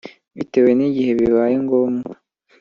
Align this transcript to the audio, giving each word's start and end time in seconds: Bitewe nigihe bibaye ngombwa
Bitewe 0.37 0.71
nigihe 0.77 1.11
bibaye 1.19 1.55
ngombwa 1.65 2.13